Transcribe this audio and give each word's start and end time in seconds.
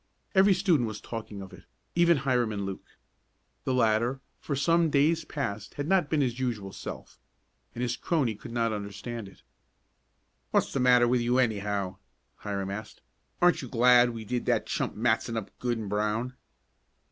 Every 0.33 0.55
student 0.55 0.87
was 0.87 0.99
talking 0.99 1.43
of 1.43 1.53
it, 1.53 1.63
even 1.93 2.17
Hiram 2.17 2.51
and 2.51 2.65
Luke. 2.65 2.97
The 3.65 3.73
latter, 3.75 4.19
for 4.39 4.55
some 4.55 4.89
days 4.89 5.23
past 5.25 5.75
had 5.75 5.87
not 5.87 6.09
been 6.09 6.21
his 6.21 6.39
usual 6.39 6.73
self, 6.73 7.19
and 7.75 7.83
his 7.83 7.97
crony 7.97 8.33
could 8.33 8.51
not 8.51 8.73
understand 8.73 9.27
it. 9.27 9.43
"What's 10.49 10.73
the 10.73 10.79
matter 10.79 11.07
with 11.07 11.21
you, 11.21 11.37
anyhow?" 11.37 11.97
Hiram 12.37 12.71
asked. 12.71 13.01
"Aren't 13.43 13.61
you 13.61 13.67
glad 13.67 14.09
we 14.09 14.25
did 14.25 14.47
that 14.47 14.65
chump 14.65 14.95
Matson 14.95 15.37
up 15.37 15.51
good 15.59 15.77
and 15.77 15.87
brown?" 15.87 16.33